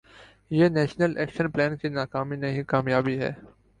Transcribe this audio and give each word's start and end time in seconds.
یہ 0.51 0.67
national 0.69 1.11
action 1.17 1.49
plan 1.51 1.77
کی 1.77 1.87
ناکامی 1.89 2.35
نہیں، 2.35 2.63
کامیابی 2.63 3.19
ہے۔ 3.19 3.31